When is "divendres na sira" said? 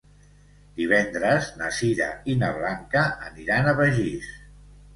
0.79-2.09